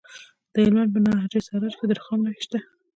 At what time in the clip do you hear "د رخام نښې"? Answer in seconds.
1.87-2.41